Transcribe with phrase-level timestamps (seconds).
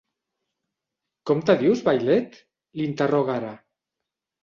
[1.31, 2.41] Com te dius, vailet?
[2.53, 3.57] —l'interroga ara.